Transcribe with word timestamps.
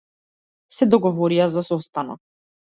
Се 0.77 0.87
договорија 0.93 1.47
за 1.57 1.65
состанок. 1.69 2.21